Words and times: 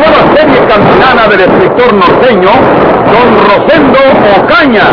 Nueva 0.00 0.34
serie 0.34 0.60
campilana 0.66 1.28
del 1.28 1.40
escritor 1.40 1.92
norteño, 1.92 2.48
Don 3.12 3.28
Rosendo 3.44 3.98
Ocaña. 4.40 4.84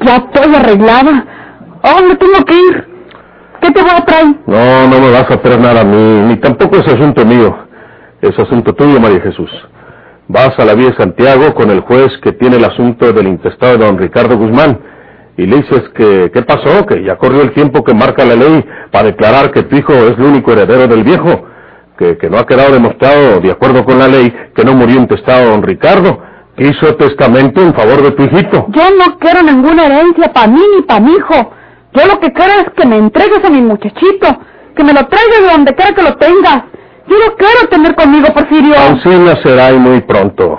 Ya 0.00 0.16
estoy 0.16 0.54
arreglada. 0.56 1.24
Oh, 1.84 2.02
me 2.02 2.16
tengo 2.16 2.44
que 2.44 2.54
ir. 2.54 2.88
¿Qué 3.60 3.70
te 3.70 3.80
voy 3.80 3.90
a 3.92 4.04
traer? 4.04 4.26
No, 4.44 4.88
no 4.88 4.98
me 4.98 5.12
vas 5.12 5.30
a 5.30 5.40
traer 5.40 5.60
nada 5.60 5.82
a 5.82 5.84
mí, 5.84 6.22
ni 6.26 6.36
tampoco 6.38 6.78
es 6.78 6.88
asunto 6.88 7.24
mío. 7.24 7.56
Es 8.20 8.36
asunto 8.36 8.74
tuyo, 8.74 8.98
María 8.98 9.20
Jesús. 9.20 9.50
Vas 10.32 10.58
a 10.58 10.64
la 10.64 10.72
vía 10.72 10.88
de 10.88 10.96
Santiago 10.96 11.52
con 11.52 11.70
el 11.70 11.80
juez 11.80 12.08
que 12.22 12.32
tiene 12.32 12.56
el 12.56 12.64
asunto 12.64 13.12
del 13.12 13.28
intestado 13.28 13.76
de 13.76 13.84
don 13.84 13.98
Ricardo 13.98 14.38
Guzmán 14.38 14.80
y 15.36 15.44
le 15.44 15.56
dices 15.56 15.82
que 15.94 16.30
qué 16.32 16.40
pasó, 16.40 16.86
que 16.86 17.04
ya 17.04 17.18
corrió 17.18 17.42
el 17.42 17.52
tiempo 17.52 17.84
que 17.84 17.92
marca 17.92 18.24
la 18.24 18.34
ley 18.34 18.64
para 18.90 19.08
declarar 19.08 19.50
que 19.50 19.64
tu 19.64 19.76
hijo 19.76 19.92
es 19.92 20.16
el 20.16 20.24
único 20.24 20.52
heredero 20.52 20.88
del 20.88 21.04
viejo, 21.04 21.44
que, 21.98 22.16
que 22.16 22.30
no 22.30 22.38
ha 22.38 22.46
quedado 22.46 22.72
demostrado, 22.72 23.40
de 23.40 23.52
acuerdo 23.52 23.84
con 23.84 23.98
la 23.98 24.08
ley, 24.08 24.34
que 24.54 24.64
no 24.64 24.72
murió 24.72 25.00
intestado 25.00 25.50
don 25.50 25.62
Ricardo, 25.62 26.22
hizo 26.56 26.96
testamento 26.96 27.60
en 27.60 27.74
favor 27.74 28.02
de 28.02 28.12
tu 28.12 28.22
hijito. 28.22 28.68
Yo 28.70 28.84
no 28.96 29.18
quiero 29.18 29.42
ninguna 29.42 29.84
herencia 29.84 30.32
para 30.32 30.46
mí 30.46 30.62
ni 30.76 30.82
para 30.84 31.00
mi 31.00 31.12
hijo. 31.12 31.52
Yo 31.92 32.06
lo 32.06 32.18
que 32.20 32.32
quiero 32.32 32.52
es 32.54 32.72
que 32.74 32.86
me 32.86 32.96
entregues 32.96 33.44
a 33.44 33.50
mi 33.50 33.60
muchachito, 33.60 34.28
que 34.74 34.82
me 34.82 34.94
lo 34.94 35.06
traigas 35.08 35.42
de 35.42 35.52
donde 35.52 35.74
quiera 35.74 35.94
que 35.94 36.02
lo 36.02 36.16
tengas. 36.16 36.71
Yo 37.06 37.16
no 37.18 37.36
quiero 37.36 37.68
tener 37.70 37.94
conmigo, 37.94 38.28
Porfirio. 38.32 38.74
Ancina 38.78 39.36
será 39.42 39.72
y 39.72 39.78
muy 39.78 40.00
pronto, 40.02 40.58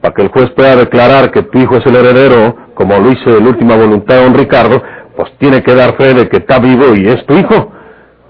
para 0.00 0.14
que 0.14 0.22
el 0.22 0.28
juez 0.28 0.50
pueda 0.50 0.76
declarar 0.76 1.30
que 1.30 1.42
tu 1.42 1.58
hijo 1.58 1.76
es 1.76 1.86
el 1.86 1.96
heredero, 1.96 2.56
como 2.74 2.98
lo 2.98 3.10
hizo 3.10 3.36
en 3.38 3.46
última 3.46 3.76
voluntad 3.76 4.22
don 4.22 4.34
Ricardo, 4.34 4.82
pues 5.16 5.30
tiene 5.38 5.62
que 5.62 5.74
dar 5.74 5.96
fe 5.96 6.14
de 6.14 6.28
que 6.28 6.38
está 6.38 6.58
vivo 6.58 6.94
y 6.94 7.08
es 7.08 7.24
tu 7.26 7.34
hijo. 7.34 7.72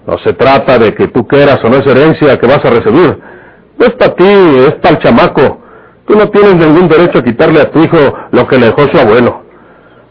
No 0.06 0.18
se 0.18 0.32
trata 0.32 0.78
de 0.78 0.94
que 0.94 1.08
tú 1.08 1.26
quieras 1.26 1.60
o 1.62 1.68
no 1.68 1.76
es 1.76 1.86
herencia 1.86 2.38
que 2.38 2.46
vas 2.46 2.64
a 2.64 2.70
recibir. 2.70 3.18
No 3.78 3.86
es 3.86 3.92
para 3.94 4.14
ti, 4.14 4.24
es 4.24 4.74
para 4.74 4.96
el 4.96 5.02
chamaco. 5.02 5.62
Tú 6.06 6.16
no 6.16 6.28
tienes 6.28 6.54
ningún 6.56 6.88
derecho 6.88 7.18
a 7.18 7.24
quitarle 7.24 7.60
a 7.60 7.70
tu 7.70 7.78
hijo 7.80 7.96
lo 8.32 8.46
que 8.46 8.58
le 8.58 8.66
dejó 8.66 8.82
su 8.88 8.98
abuelo. 8.98 9.42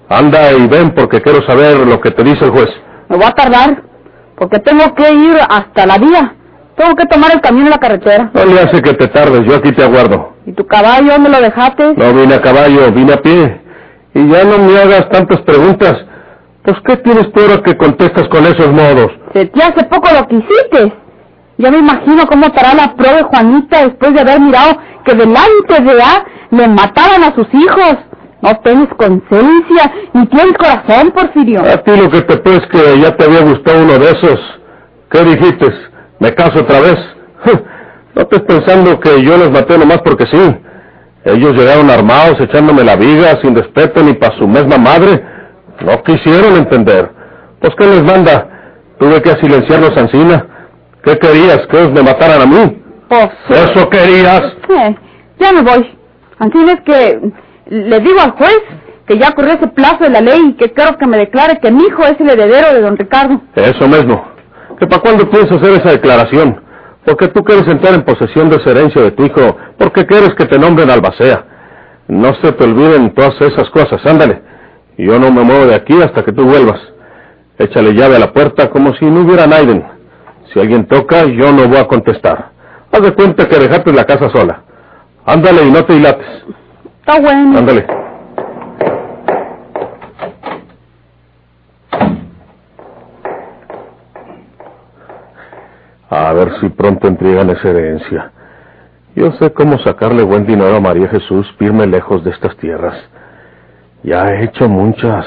Anda 0.09 0.53
y 0.53 0.67
ven 0.67 0.91
porque 0.91 1.21
quiero 1.21 1.41
saber 1.45 1.85
lo 1.85 1.99
que 1.99 2.11
te 2.11 2.23
dice 2.23 2.45
el 2.45 2.51
juez. 2.51 2.69
Me 3.09 3.17
voy 3.17 3.25
a 3.25 3.31
tardar, 3.31 3.83
porque 4.37 4.59
tengo 4.59 4.93
que 4.95 5.13
ir 5.13 5.37
hasta 5.49 5.85
la 5.85 5.97
vía. 5.97 6.35
Tengo 6.81 6.95
que 6.95 7.05
tomar 7.05 7.31
el 7.31 7.41
camino 7.41 7.65
en 7.65 7.69
la 7.69 7.77
carretera. 7.77 8.31
No 8.33 8.43
le 8.43 8.59
hace 8.59 8.81
que 8.81 8.93
te 8.95 9.07
tardes, 9.09 9.45
yo 9.45 9.55
aquí 9.55 9.71
te 9.71 9.83
aguardo. 9.83 10.33
¿Y 10.47 10.53
tu 10.53 10.65
caballo 10.65 11.11
dónde 11.11 11.29
lo 11.29 11.39
dejaste? 11.39 11.93
No 11.93 12.11
vine 12.11 12.33
a 12.33 12.41
caballo, 12.41 12.91
vine 12.91 13.13
a 13.13 13.21
pie. 13.21 13.61
Y 14.15 14.27
ya 14.27 14.43
no 14.45 14.57
me 14.57 14.75
hagas 14.79 15.07
tantas 15.11 15.41
preguntas. 15.41 15.93
Pues, 16.63 16.77
¿qué 16.83 16.97
tienes 16.97 17.31
tú 17.33 17.39
ahora 17.39 17.61
que 17.61 17.77
contestas 17.77 18.27
con 18.29 18.47
esos 18.47 18.71
modos? 18.71 19.11
Se 19.31 19.45
te 19.45 19.61
hace 19.61 19.83
poco 19.85 20.09
lo 20.11 20.27
que 20.27 20.37
hiciste. 20.37 20.91
Ya 21.59 21.69
me 21.69 21.77
imagino 21.77 22.25
cómo 22.25 22.47
estará 22.47 22.73
la 22.73 22.95
prueba 22.95 23.17
de 23.17 23.23
Juanita 23.25 23.83
después 23.83 24.15
de 24.15 24.21
haber 24.21 24.39
mirado 24.39 24.79
que 25.05 25.13
delante 25.13 25.83
de 25.83 26.01
A 26.01 26.25
le 26.49 26.67
mataban 26.67 27.23
a 27.23 27.35
sus 27.35 27.47
hijos. 27.53 27.97
No 28.41 28.59
tienes 28.63 28.89
conciencia 28.97 29.93
ni 30.13 30.25
tienes 30.25 30.57
corazón, 30.57 31.11
Porfirio. 31.11 31.61
A 31.61 31.77
ti 31.77 31.91
lo 31.95 32.09
que 32.09 32.21
te 32.21 32.37
pues 32.37 32.61
que 32.71 32.99
ya 32.99 33.15
te 33.15 33.25
había 33.25 33.41
gustado 33.41 33.83
uno 33.83 33.99
de 33.99 34.09
esos. 34.09 34.39
¿Qué 35.11 35.23
dijiste? 35.23 35.90
¿Me 36.21 36.33
caso 36.33 36.59
otra 36.61 36.79
vez? 36.79 36.97
No 38.13 38.23
estés 38.23 38.41
pensando 38.41 38.99
que 38.99 39.23
yo 39.23 39.37
los 39.37 39.51
maté 39.51 39.77
nomás 39.77 40.01
porque 40.01 40.25
sí. 40.25 40.55
Ellos 41.23 41.53
llegaron 41.55 41.89
armados 41.89 42.41
echándome 42.41 42.83
la 42.83 42.97
viga 42.97 43.39
sin 43.41 43.55
respeto 43.55 44.03
ni 44.03 44.11
para 44.15 44.35
su 44.37 44.45
misma 44.45 44.77
madre. 44.77 45.23
No 45.79 46.03
quisieron 46.03 46.57
entender. 46.57 47.09
Pues 47.61 47.73
¿qué 47.77 47.85
les 47.85 48.03
manda? 48.03 48.49
Tuve 48.99 49.21
que 49.21 49.29
silenciarlos 49.37 49.95
Ancina. 49.95 50.45
¿Qué 51.05 51.17
querías? 51.19 51.65
¿Que 51.67 51.77
ellos 51.79 51.93
me 51.93 52.03
mataran 52.03 52.41
a 52.41 52.45
mí? 52.45 52.83
Pues, 53.07 53.29
¿Eso 53.47 53.89
querías? 53.89 54.41
eh, 54.77 54.95
ya 55.39 55.53
me 55.53 55.61
voy. 55.61 55.97
Así 56.39 56.65
es 56.67 56.81
que 56.81 57.31
le 57.67 57.99
digo 58.01 58.19
al 58.19 58.31
juez 58.31 58.59
que 59.07 59.17
ya 59.17 59.31
corrió 59.31 59.53
ese 59.53 59.67
plazo 59.69 60.03
de 60.03 60.09
la 60.09 60.19
ley 60.19 60.49
y 60.49 60.53
que 60.57 60.73
quiero 60.73 60.97
que 60.97 61.07
me 61.07 61.17
declare 61.17 61.59
que 61.61 61.71
mi 61.71 61.85
hijo 61.85 62.03
es 62.03 62.19
el 62.19 62.29
heredero 62.29 62.73
de 62.73 62.81
don 62.81 62.97
Ricardo. 62.97 63.39
Eso 63.55 63.87
mismo. 63.87 64.21
¿Que 64.81 64.87
para 64.87 65.03
cuándo 65.03 65.29
piensas 65.29 65.57
hacer 65.57 65.73
esa 65.73 65.91
declaración? 65.91 66.59
Porque 67.05 67.27
tú 67.27 67.43
quieres 67.43 67.67
entrar 67.67 67.93
en 67.93 68.01
posesión 68.01 68.49
de 68.49 68.55
esa 68.55 68.71
herencia 68.71 68.99
de 69.03 69.11
tu 69.11 69.23
hijo, 69.23 69.55
porque 69.77 70.07
quieres 70.07 70.33
que 70.33 70.45
te 70.45 70.57
nombren 70.57 70.89
albacea. 70.89 71.45
No 72.07 72.33
se 72.41 72.51
te 72.51 72.63
olviden 72.63 73.13
todas 73.13 73.39
esas 73.41 73.69
cosas, 73.69 74.03
ándale. 74.07 74.41
Yo 74.97 75.19
no 75.19 75.31
me 75.31 75.43
muevo 75.43 75.67
de 75.67 75.75
aquí 75.75 76.01
hasta 76.01 76.25
que 76.25 76.31
tú 76.31 76.45
vuelvas. 76.45 76.79
Échale 77.59 77.93
llave 77.93 78.15
a 78.15 78.19
la 78.19 78.33
puerta 78.33 78.71
como 78.71 78.91
si 78.95 79.05
no 79.05 79.21
hubiera 79.21 79.45
nadie. 79.45 79.85
Si 80.51 80.59
alguien 80.59 80.87
toca, 80.87 81.25
yo 81.25 81.51
no 81.51 81.67
voy 81.67 81.77
a 81.77 81.85
contestar. 81.85 82.49
Haz 82.91 83.01
de 83.03 83.13
cuenta 83.13 83.47
que 83.47 83.59
dejaste 83.59 83.93
la 83.93 84.05
casa 84.05 84.31
sola. 84.31 84.63
Ándale 85.27 85.61
y 85.61 85.71
no 85.71 85.85
te 85.85 85.93
dilates. 85.93 86.27
Está 87.01 87.21
bueno. 87.21 87.59
Ándale. 87.59 87.85
A 96.13 96.33
ver 96.33 96.59
si 96.59 96.67
pronto 96.67 97.07
entregan 97.07 97.49
esa 97.51 97.69
herencia. 97.69 98.31
Yo 99.15 99.31
sé 99.39 99.53
cómo 99.53 99.79
sacarle 99.79 100.23
buen 100.23 100.45
dinero 100.45 100.75
a 100.75 100.81
María 100.81 101.07
Jesús, 101.07 101.49
firme 101.57 101.87
lejos 101.87 102.21
de 102.25 102.31
estas 102.31 102.57
tierras. 102.57 102.97
Ya 104.03 104.27
he 104.27 104.43
hecho 104.43 104.67
muchas, 104.67 105.25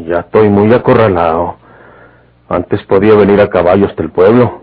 ya 0.00 0.20
estoy 0.20 0.50
muy 0.50 0.74
acorralado. 0.74 1.56
Antes 2.50 2.82
podía 2.82 3.14
venir 3.14 3.40
a 3.40 3.48
caballo 3.48 3.86
hasta 3.86 4.02
el 4.02 4.10
pueblo. 4.10 4.60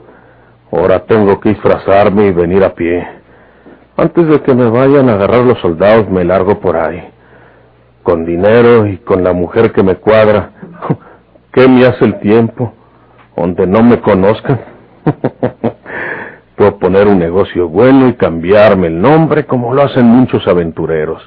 Ahora 0.72 1.06
tengo 1.06 1.40
que 1.40 1.50
disfrazarme 1.50 2.28
y 2.28 2.32
venir 2.32 2.64
a 2.64 2.76
pie. 2.76 3.08
Antes 3.98 4.28
de 4.28 4.42
que 4.44 4.54
me 4.54 4.70
vayan 4.70 5.10
a 5.10 5.14
agarrar 5.14 5.44
los 5.44 5.60
soldados, 5.60 6.08
me 6.08 6.24
largo 6.24 6.60
por 6.60 6.78
ahí. 6.78 7.04
Con 8.04 8.26
dinero 8.26 8.86
y 8.86 8.98
con 8.98 9.24
la 9.24 9.34
mujer 9.34 9.72
que 9.72 9.82
me 9.82 9.96
cuadra. 9.96 10.52
¿Qué 11.52 11.68
me 11.68 11.84
hace 11.84 12.06
el 12.06 12.20
tiempo? 12.20 12.72
Donde 13.36 13.66
no 13.66 13.82
me 13.82 14.00
conozcan. 14.00 14.73
Puedo 16.56 16.78
poner 16.78 17.08
un 17.08 17.20
negocio 17.20 17.68
bueno 17.68 18.08
y 18.08 18.14
cambiarme 18.14 18.88
el 18.88 19.02
nombre 19.02 19.46
como 19.46 19.74
lo 19.74 19.84
hacen 19.84 20.06
muchos 20.06 20.48
aventureros. 20.48 21.22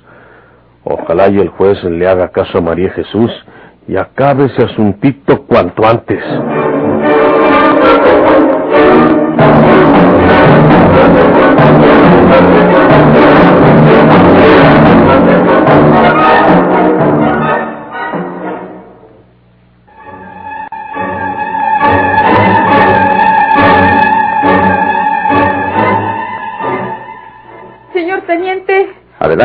Ojalá 0.84 1.28
y 1.28 1.38
el 1.38 1.48
juez 1.48 1.82
le 1.84 2.06
haga 2.06 2.28
caso 2.28 2.58
a 2.58 2.60
María 2.60 2.90
Jesús 2.90 3.30
y 3.88 3.96
acabe 3.96 4.46
ese 4.46 4.64
asuntito 4.64 5.42
cuanto 5.46 5.84
antes. 5.86 6.22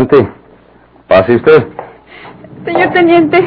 Adelante. 0.02 0.30
Pase 1.08 1.36
usted. 1.36 1.68
señor 2.66 2.94
teniente, 2.94 3.38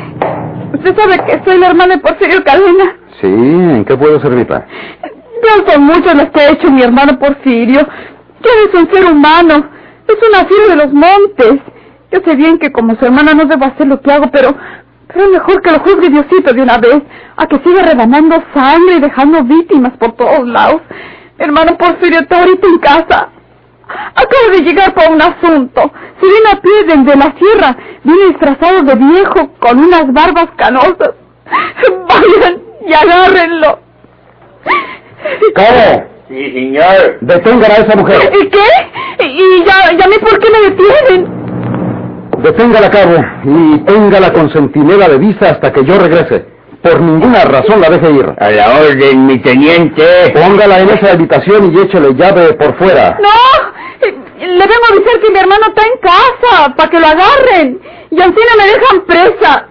usted 0.75 0.97
sabe 0.97 1.17
que 1.27 1.43
soy 1.45 1.59
la 1.59 1.69
hermana 1.69 1.97
de 1.97 2.01
Porfirio 2.01 2.45
Cadena. 2.45 2.97
Sí, 3.21 3.27
¿en 3.27 3.85
qué 3.85 3.97
puedo 3.97 4.21
servirla? 4.21 4.67
Ya 5.43 5.73
son 5.73 5.85
muchas 5.85 6.15
las 6.15 6.31
que 6.31 6.41
ha 6.41 6.51
hecho 6.51 6.71
mi 6.71 6.83
hermano 6.83 7.19
Porfirio. 7.19 7.81
Ya 7.81 8.51
es 8.69 8.75
un 8.75 8.93
ser 8.93 9.11
humano. 9.11 9.67
Es 10.07 10.17
una 10.29 10.45
fiera 10.45 10.67
de 10.69 10.77
los 10.77 10.93
montes. 10.93 11.61
Yo 12.13 12.21
sé 12.25 12.37
bien 12.37 12.59
que 12.59 12.71
como 12.71 12.95
su 12.97 13.05
hermana 13.05 13.35
no 13.35 13.47
debo 13.47 13.65
hacer 13.65 13.87
lo 13.87 14.01
que 14.01 14.13
hago, 14.13 14.31
pero... 14.31 14.55
Pero 15.09 15.27
es 15.27 15.33
mejor 15.33 15.63
que 15.63 15.71
lo 15.71 15.79
juzgue 15.81 16.09
Diosito 16.09 16.53
de 16.53 16.63
una 16.63 16.79
vez, 16.79 17.03
a 17.37 17.47
que 17.47 17.59
siga 17.59 17.83
rebanando 17.83 18.43
sangre 18.55 18.97
y 18.97 19.01
dejando 19.01 19.45
víctimas 19.45 19.93
por 19.99 20.13
todos 20.13 20.47
lados. 20.49 20.81
Mi 21.39 21.45
hermano 21.45 21.77
Porfirio 21.77 22.21
está 22.21 22.41
ahorita 22.41 22.67
en 22.67 22.79
casa. 22.79 23.29
Acabo 23.89 24.51
de 24.53 24.61
llegar 24.61 24.95
por 24.95 25.11
un 25.11 25.21
asunto. 25.21 25.93
Se 26.21 26.27
viene 26.27 26.51
a 26.53 26.61
pie 26.61 26.73
desde 26.87 27.17
la 27.17 27.35
sierra. 27.39 27.77
Viene 28.03 28.27
disfrazado 28.29 28.83
de 28.83 28.95
viejo, 28.95 29.51
con 29.59 29.79
unas 29.79 30.13
barbas 30.13 30.49
canosas. 30.57 31.11
Vayan 32.09 32.63
y 32.87 32.93
agárrenlo. 32.93 33.79
¡Cabo! 35.55 36.05
Sí, 36.29 36.53
señor. 36.53 37.19
Detengan 37.21 37.71
a 37.71 37.75
esa 37.75 37.97
mujer. 37.97 38.33
¿Y 38.41 38.49
qué? 38.49 39.25
¿Y 39.25 39.65
ya, 39.65 39.93
ya 39.93 40.09
me 40.09 40.19
por 40.19 40.39
qué 40.39 40.49
me 40.51 40.71
detienen? 40.71 41.45
Deténgala, 42.43 42.91
cabo, 42.91 43.17
y 43.45 43.79
téngala 43.85 44.33
con 44.33 44.51
centinela 44.51 45.09
de 45.09 45.19
vista 45.19 45.51
hasta 45.51 45.73
que 45.73 45.85
yo 45.85 45.99
regrese. 45.99 46.47
Por 46.83 47.01
ninguna 47.01 47.45
razón 47.45 47.81
la 47.81 47.89
deje 47.89 48.11
ir. 48.11 48.27
A 48.39 48.51
la 48.51 48.81
orden, 48.81 49.27
mi 49.27 49.39
teniente. 49.41 50.05
Póngala 50.35 50.81
en 50.81 50.91
esa 50.91 51.13
habitación 51.13 51.73
y 51.75 51.81
échele 51.81 52.15
llave 52.15 52.53
por 52.55 52.77
fuera. 52.77 53.19
No, 53.23 53.29
le 54.39 54.67
vengo 54.67 54.85
a 54.89 54.93
avisar 54.93 55.21
que 55.21 55.31
mi 55.31 55.39
hermano 55.39 55.67
está 55.69 55.83
en 55.87 55.99
casa, 56.01 56.75
para 56.75 56.91
que 56.91 57.01
lo 57.01 57.07
agarren. 57.07 57.81
Y 58.11 58.21
así 58.21 58.33
no 58.33 58.57
me 58.57 58.67
dejan 58.67 59.01
presa. 59.07 59.69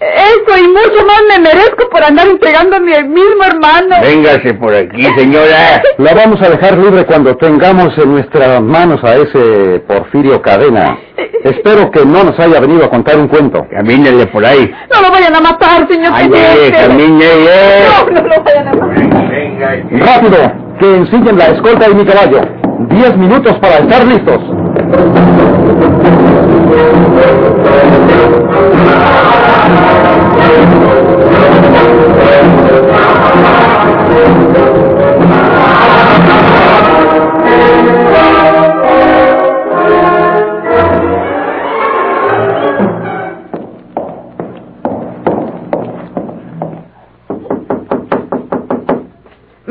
Eso 0.00 0.58
y 0.58 0.68
mucho 0.68 1.06
más 1.06 1.22
me 1.28 1.38
merezco 1.38 1.88
por 1.88 2.02
andar 2.02 2.26
entregando 2.26 2.76
a 2.76 2.80
mi 2.80 2.92
mismo 3.04 3.44
hermano. 3.44 3.96
Véngase 4.02 4.52
por 4.54 4.74
aquí, 4.74 5.02
señora. 5.16 5.82
La 5.98 6.14
vamos 6.14 6.42
a 6.42 6.50
dejar 6.50 6.76
libre 6.76 7.06
cuando 7.06 7.36
tengamos 7.36 7.96
en 7.96 8.12
nuestras 8.12 8.60
manos 8.60 9.02
a 9.04 9.14
ese 9.16 9.82
Porfirio 9.86 10.42
Cadena. 10.42 10.98
Espero 11.44 11.90
que 11.90 12.04
no 12.04 12.24
nos 12.24 12.38
haya 12.38 12.60
venido 12.60 12.84
a 12.84 12.90
contar 12.90 13.16
un 13.16 13.28
cuento. 13.28 13.66
Camínele 13.70 14.26
por 14.26 14.44
ahí. 14.44 14.70
No 14.92 15.00
lo 15.00 15.10
vayan 15.10 15.36
a 15.36 15.40
matar, 15.40 15.86
señor 15.88 16.12
camine, 16.12 17.24
eh. 17.24 17.86
No, 17.88 18.10
no 18.10 18.28
lo 18.28 18.42
vayan 18.42 18.68
a 18.68 18.74
matar. 18.74 19.30
Venga. 19.30 19.76
¡Rápido! 19.90 20.52
Que 20.80 20.96
ensillen 20.96 21.38
la 21.38 21.46
escolta 21.46 21.88
y 21.88 21.94
mi 21.94 22.04
caballo. 22.04 22.63
Diez 22.80 23.16
minutos 23.16 23.56
para 23.58 23.78
estar 23.78 24.06
listos. 24.06 24.40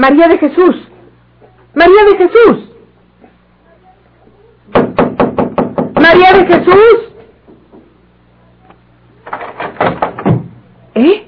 María 0.04 0.28
de 0.28 0.38
Jesús. 0.38 0.76
María 1.74 2.04
de 2.04 2.18
Jesús. 2.18 2.70
María 5.96 6.34
de 6.34 6.46
Jesús. 6.46 6.98
¿Eh? 10.96 11.28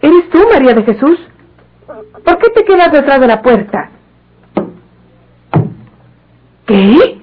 ¿Eres 0.00 0.30
tú, 0.30 0.45
María 0.56 0.72
de 0.72 0.84
Jesús? 0.84 1.18
¿Por 2.24 2.38
qué 2.38 2.48
te 2.48 2.64
quedas 2.64 2.90
detrás 2.90 3.20
de 3.20 3.26
la 3.26 3.42
puerta? 3.42 3.90
¿Qué? 6.66 7.18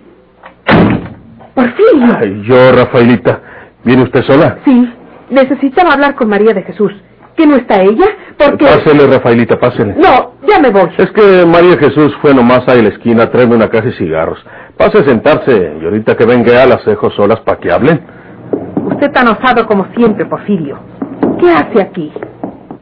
Porfirio. 1.55 2.15
Ay, 2.19 2.43
yo, 2.43 2.71
Rafaelita. 2.73 3.41
¿Viene 3.83 4.03
usted 4.03 4.21
sola? 4.21 4.59
Sí, 4.63 4.87
necesitaba 5.31 5.93
hablar 5.93 6.13
con 6.13 6.29
María 6.29 6.53
de 6.53 6.61
Jesús. 6.61 6.91
¿Que 7.35 7.47
no 7.47 7.55
está 7.55 7.81
ella? 7.81 8.05
Porque... 8.37 8.65
Pásele, 8.65 9.07
Rafaelita, 9.07 9.59
pásele. 9.59 9.95
No, 9.95 10.35
ya 10.47 10.59
me 10.59 10.69
voy. 10.69 10.91
Es 10.99 11.09
que 11.09 11.43
María 11.47 11.75
Jesús 11.77 12.15
fue 12.21 12.35
nomás 12.35 12.61
ahí 12.67 12.81
a 12.81 12.83
la 12.83 12.89
esquina 12.89 13.23
a 13.23 13.31
traerme 13.31 13.55
una 13.55 13.69
caja 13.69 13.87
de 13.87 13.93
cigarros. 13.93 14.37
Pase 14.77 14.99
a 14.99 15.05
sentarse 15.05 15.75
y 15.81 15.83
ahorita 15.83 16.15
que 16.15 16.25
venga 16.27 16.53
ya 16.53 16.67
las 16.67 16.85
dejo 16.85 17.09
solas 17.09 17.39
para 17.39 17.59
que 17.59 17.71
hablen. 17.71 17.99
Usted 18.91 19.11
tan 19.11 19.27
osado 19.27 19.65
como 19.65 19.87
siempre, 19.95 20.23
Porfirio. 20.27 20.77
¿Qué 21.39 21.49
hace 21.49 21.81
aquí? 21.81 22.13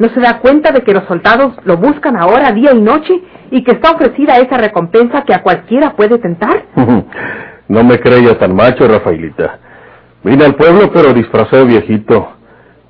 ¿No 0.02 0.10
se 0.10 0.20
da 0.20 0.40
cuenta 0.40 0.72
de 0.72 0.82
que 0.82 0.94
los 0.94 1.04
soldados 1.04 1.54
lo 1.64 1.78
buscan 1.78 2.18
ahora 2.18 2.52
día 2.54 2.74
y 2.74 2.82
noche 2.82 3.22
y 3.52 3.64
que 3.64 3.74
está 3.74 3.92
ofrecida 3.92 4.40
esa 4.40 4.58
recompensa 4.58 5.22
que 5.22 5.32
a 5.36 5.44
cualquiera 5.44 5.96
puede 5.96 6.18
tentar? 6.18 6.64
No 7.68 7.86
me 7.86 8.02
creía 8.02 8.38
tan 8.38 8.54
macho, 8.54 8.86
Rafaelita. 8.86 9.60
Vine 10.24 10.44
al 10.44 10.56
pueblo, 10.56 10.92
pero 10.94 11.14
disfrazado 11.14 11.66
viejito. 11.66 12.34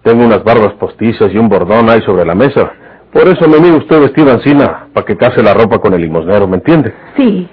Tengo 0.02 0.26
unas 0.26 0.44
barbas 0.44 0.74
postizas 0.74 1.32
y 1.32 1.38
un 1.38 1.50
bordón 1.50 1.88
ahí 1.88 2.02
sobre 2.02 2.26
la 2.26 2.34
mesa. 2.34 2.72
Por 3.14 3.28
eso 3.28 3.48
me 3.48 3.60
mira 3.60 3.76
usted 3.76 4.00
vestido 4.00 4.32
encina, 4.32 4.88
para 4.92 5.06
que 5.06 5.16
case 5.16 5.44
la 5.44 5.54
ropa 5.54 5.78
con 5.78 5.94
el 5.94 6.02
limosnero, 6.02 6.48
¿me 6.48 6.56
entiende? 6.56 6.96
Sí, 7.16 7.48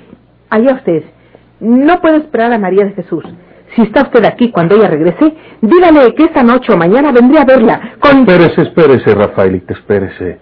allá 0.49 0.77
usted. 0.77 1.03
No 1.61 2.01
puedo 2.01 2.17
esperar 2.17 2.51
a 2.51 2.59
María 2.59 2.87
de 2.87 2.93
Jesús. 2.93 3.25
Si 3.75 3.83
está 3.83 4.03
usted 4.03 4.25
aquí 4.25 4.51
cuando 4.51 4.75
ella 4.77 4.89
regrese, 4.89 5.35
dígale 5.61 6.15
que 6.15 6.25
esta 6.25 6.43
noche 6.43 6.73
o 6.73 6.77
mañana 6.77 7.13
vendré 7.13 7.39
a 7.39 7.45
verla 7.45 7.81
con... 8.01 8.21
Espérese, 8.21 8.63
espérese, 8.63 9.15
Rafaelita, 9.15 9.75
espérese. 9.75 10.39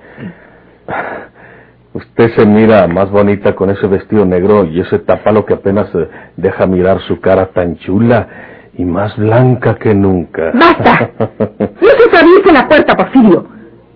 Usted 1.92 2.34
se 2.36 2.46
mira 2.46 2.86
más 2.86 3.10
bonita 3.10 3.54
con 3.54 3.70
ese 3.70 3.86
vestido 3.86 4.24
negro 4.26 4.64
y 4.64 4.80
ese 4.80 4.98
tapalo 4.98 5.46
que 5.46 5.54
apenas 5.54 5.88
eh, 5.94 6.08
deja 6.36 6.66
mirar 6.66 7.00
su 7.08 7.20
cara 7.20 7.46
tan 7.46 7.78
chula 7.78 8.28
y 8.74 8.84
más 8.84 9.16
blanca 9.16 9.76
que 9.76 9.94
nunca. 9.94 10.52
¡Basta! 10.54 11.10
No 11.58 11.88
se 11.88 12.08
atraviese 12.08 12.52
la 12.52 12.68
puerta, 12.68 12.94
Porfirio. 12.94 13.46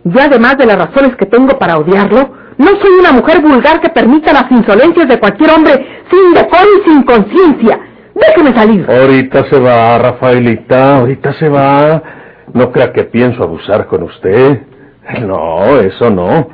Yo, 0.05 0.21
además 0.21 0.57
de 0.57 0.67
las 0.67 0.79
razones 0.79 1.15
que 1.17 1.27
tengo 1.27 1.59
para 1.59 1.77
odiarlo, 1.77 2.31
no 2.57 2.69
soy 2.81 2.93
una 2.99 3.13
mujer 3.13 3.41
vulgar 3.43 3.81
que 3.81 3.91
permita 3.91 4.33
las 4.33 4.51
insolencias 4.51 5.09
de 5.09 5.19
cualquier 5.19 5.51
hombre 5.51 5.73
sin 6.11 6.35
decoro 6.35 6.69
y 6.79 6.91
sin 6.91 7.03
conciencia. 7.03 7.81
Déjeme 8.15 8.55
salir. 8.55 8.91
Ahorita 8.91 9.45
se 9.45 9.59
va, 9.59 9.99
Rafaelita, 9.99 10.99
ahorita 10.99 11.33
se 11.35 11.49
va. 11.49 12.03
No 12.53 12.73
crea 12.73 12.93
que 12.93 13.05
pienso 13.05 13.43
abusar 13.43 13.87
con 13.87 14.03
usted. 14.03 14.63
No, 15.23 15.79
eso 15.81 16.11
no. 16.11 16.49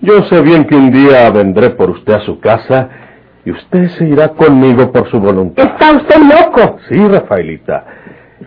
Yo 0.00 0.22
sé 0.24 0.42
bien 0.42 0.64
que 0.64 0.76
un 0.76 0.92
día 0.92 1.28
vendré 1.30 1.70
por 1.70 1.90
usted 1.90 2.14
a 2.14 2.20
su 2.20 2.38
casa 2.40 2.88
y 3.44 3.50
usted 3.50 3.88
se 3.90 4.04
irá 4.06 4.28
conmigo 4.28 4.92
por 4.92 5.10
su 5.10 5.18
voluntad. 5.18 5.64
Está 5.64 5.92
usted 5.92 6.16
loco. 6.18 6.78
Sí, 6.88 6.96
Rafaelita. 7.06 7.84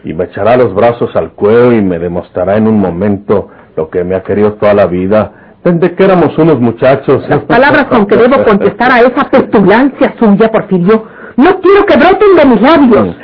Y 0.04 0.14
me 0.14 0.26
echará 0.26 0.56
los 0.56 0.74
brazos 0.74 1.16
al 1.16 1.32
cuello 1.32 1.74
y 1.74 1.82
me 1.82 2.00
demostrará 2.00 2.56
en 2.58 2.68
un 2.68 2.80
momento 2.80 3.50
lo 3.76 3.90
que 3.90 4.04
me 4.04 4.16
ha 4.16 4.24
querido 4.24 4.54
toda 4.54 4.74
la 4.74 4.88
vida, 4.88 5.56
desde 5.64 5.96
que 5.96 6.04
éramos 6.04 6.38
unos 6.38 6.60
muchachos. 6.60 7.28
Las 7.28 7.42
palabras 7.42 7.86
con 7.86 8.06
que 8.06 8.16
debo 8.16 8.44
contestar 8.44 8.92
a 8.92 9.00
esa 9.00 9.30
petulancia 9.30 10.16
suya, 10.18 10.50
Porfirio, 10.50 11.06
no 11.38 11.62
quiero 11.62 11.86
que 11.86 11.98
broten 11.98 12.36
de 12.36 12.46
mis 12.46 12.62
labios. 12.62 13.16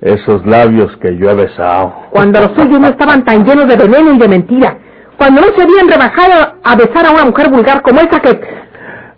Esos 0.00 0.46
labios 0.46 0.96
que 0.98 1.16
yo 1.16 1.30
he 1.30 1.34
besado. 1.34 1.94
Cuando 2.10 2.40
los 2.40 2.52
suyos 2.52 2.78
no 2.78 2.86
estaban 2.88 3.24
tan 3.24 3.44
llenos 3.44 3.66
de 3.68 3.76
veneno 3.76 4.12
y 4.12 4.18
de 4.18 4.28
mentira. 4.28 4.76
Cuando 5.16 5.40
no 5.40 5.46
se 5.48 5.62
habían 5.62 5.88
rebajado 5.88 6.54
a 6.62 6.76
besar 6.76 7.06
a 7.06 7.12
una 7.12 7.24
mujer 7.24 7.48
vulgar 7.48 7.80
como 7.82 8.00
esa 8.00 8.20
que... 8.20 8.38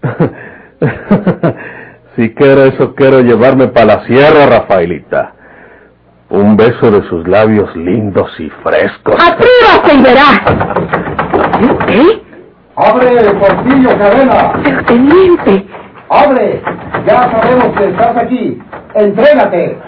si 2.17 2.35
quiero 2.35 2.64
eso, 2.64 2.95
quiero 2.95 3.21
llevarme 3.21 3.69
para 3.69 3.97
la 3.97 4.07
sierra, 4.07 4.47
Rafaelita. 4.47 5.33
Un 6.29 6.57
beso 6.57 6.91
de 6.91 7.09
sus 7.09 7.26
labios 7.26 7.75
lindos 7.76 8.31
y 8.38 8.50
frescos. 8.62 9.14
¡Atrévase 9.14 9.95
y 9.95 10.02
verá! 10.02 10.43
¿Eh? 11.88 12.23
¡Abre, 12.76 13.33
Porfirio 13.35 13.97
Cadena! 13.97 14.52
Pero 14.62 14.85
teniente, 14.85 15.67
¡Abre! 16.09 16.63
Ya 17.07 17.31
sabemos 17.31 17.77
que 17.77 17.89
estás 17.89 18.17
aquí. 18.17 18.63
¡Entrégate! 18.95 19.79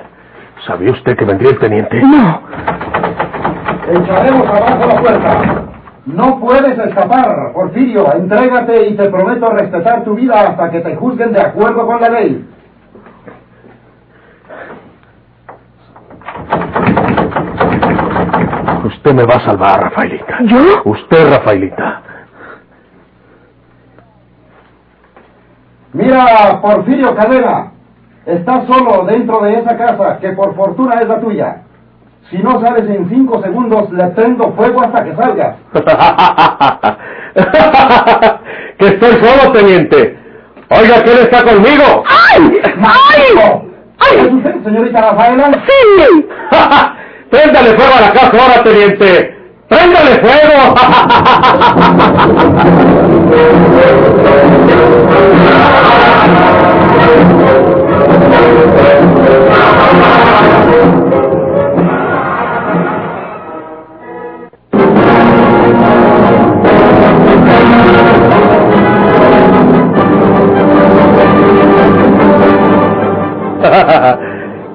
¿Sabía 0.67 0.91
usted 0.93 1.17
que 1.17 1.25
vendría 1.25 1.51
el 1.51 1.59
teniente? 1.59 2.01
no. 2.03 2.43
Echaremos 3.91 4.47
abajo 4.47 4.87
la 4.87 5.01
puerta. 5.01 5.41
No 6.05 6.41
puedes 6.41 6.79
escapar, 6.79 7.53
Porfirio. 7.55 8.13
Entrégate 8.15 8.89
y 8.89 8.97
te 8.97 9.09
prometo 9.09 9.51
respetar 9.51 10.05
tu 10.05 10.15
vida 10.15 10.41
hasta 10.41 10.71
que 10.71 10.81
te 10.81 10.97
juzguen 10.97 11.33
de 11.33 11.41
acuerdo 11.41 11.87
con 11.87 12.01
la 12.01 12.09
ley. 12.09 12.45
Usted 18.85 19.15
me 19.15 19.25
va 19.25 19.35
a 19.35 19.41
salvar, 19.45 19.81
Rafaelita. 19.83 20.39
¿Yo? 20.45 20.83
Usted, 20.85 21.31
Rafaelita. 21.31 22.03
Mira, 25.92 26.61
Porfirio 26.61 27.14
Cadena. 27.14 27.73
Estás 28.26 28.66
solo 28.66 29.04
dentro 29.07 29.40
de 29.40 29.54
esa 29.54 29.76
casa 29.76 30.18
que 30.21 30.30
por 30.33 30.54
fortuna 30.54 31.00
es 31.00 31.09
la 31.09 31.21
tuya. 31.21 31.62
Si 32.30 32.37
no 32.38 32.61
sales 32.61 32.88
en 32.90 33.09
cinco 33.09 33.40
segundos, 33.42 33.90
le 33.90 34.04
prendo 34.09 34.52
fuego 34.52 34.83
hasta 34.83 35.02
que 35.02 35.16
salgas. 35.16 35.57
que 38.78 38.87
estoy 38.87 39.12
solo, 39.12 39.52
teniente. 39.52 40.18
Oiga, 40.68 41.02
¿quién 41.04 41.18
está 41.18 41.42
conmigo? 41.42 42.04
¡Ay! 42.07 42.61
¡Ay! 42.83 44.18
¿Es 44.18 44.33
usted, 44.33 44.62
señorita 44.62 45.00
Rafaela? 45.00 45.50
¡Sí! 45.66 46.26
¡Préndale 47.30 47.71
fuego 47.71 47.95
a 47.97 48.00
la 48.02 48.12
casa 48.12 48.30
ahora, 48.30 48.62
teniente! 48.62 49.38
¡Préndale 49.69 50.19
fuego! 50.21 50.75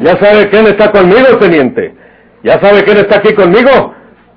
¿Ya 0.04 0.20
sabe 0.20 0.50
quién 0.50 0.68
está 0.68 0.92
conmigo, 0.92 1.38
teniente? 1.40 1.94
¿Ya 2.44 2.60
sabe 2.60 2.84
quién 2.84 2.98
está 2.98 3.18
aquí 3.18 3.34
conmigo? 3.34 3.93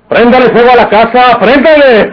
¡Préndale 0.09 0.49
fuego 0.49 0.69
a 0.71 0.75
la 0.75 0.89
casa! 0.89 1.37
¡Préndale! 1.39 2.09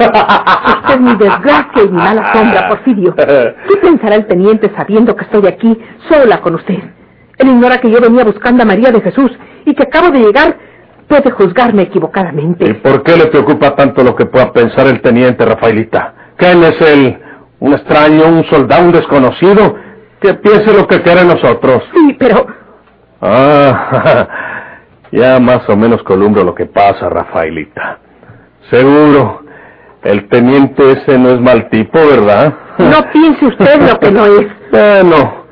Es 0.88 1.00
mi 1.00 1.16
desgracia 1.16 1.82
y 1.84 1.88
mi 1.88 1.96
mala 1.96 2.32
sombra, 2.32 2.68
Porfirio. 2.68 3.14
¿Qué 3.16 3.76
pensará 3.80 4.16
el 4.16 4.26
teniente 4.26 4.70
sabiendo 4.76 5.14
que 5.14 5.24
estoy 5.24 5.46
aquí 5.46 5.78
sola 6.08 6.40
con 6.40 6.56
usted? 6.56 6.78
Él 7.38 7.48
ignora 7.48 7.78
que 7.78 7.90
yo 7.90 8.00
venía 8.00 8.24
buscando 8.24 8.62
a 8.62 8.66
María 8.66 8.90
de 8.90 9.00
Jesús 9.00 9.30
y 9.64 9.74
que 9.74 9.84
acabo 9.84 10.10
de 10.10 10.20
llegar. 10.20 10.56
Puede 11.06 11.30
juzgarme 11.32 11.82
equivocadamente. 11.82 12.64
¿Y 12.64 12.74
por 12.74 13.02
qué 13.02 13.14
le 13.16 13.26
preocupa 13.26 13.76
tanto 13.76 14.02
lo 14.02 14.16
que 14.16 14.24
pueda 14.24 14.50
pensar 14.52 14.86
el 14.86 15.02
teniente 15.02 15.44
Rafaelita? 15.44 16.14
¿Quién 16.36 16.64
es 16.64 16.80
él? 16.80 17.18
¿Un 17.60 17.74
extraño, 17.74 18.26
un 18.26 18.44
soldado, 18.46 18.86
un 18.86 18.92
desconocido? 18.92 19.76
Que 20.18 20.32
piense 20.34 20.72
lo 20.72 20.86
que 20.86 21.02
quiera 21.02 21.22
nosotros. 21.22 21.82
Sí, 21.92 22.16
pero... 22.18 22.46
Ah, 23.20 24.28
ya 25.14 25.38
más 25.38 25.68
o 25.68 25.76
menos 25.76 26.02
columbro 26.02 26.42
lo 26.42 26.54
que 26.54 26.66
pasa, 26.66 27.08
Rafaelita. 27.08 27.98
Seguro, 28.68 29.42
el 30.02 30.28
teniente 30.28 30.92
ese 30.92 31.16
no 31.18 31.30
es 31.30 31.40
mal 31.40 31.68
tipo, 31.70 31.98
¿verdad? 31.98 32.52
No 32.78 33.10
piense 33.12 33.46
usted 33.46 33.92
lo 33.92 33.98
que 34.00 34.10
no 34.10 34.26
es. 34.26 34.46
Bueno, 34.72 35.44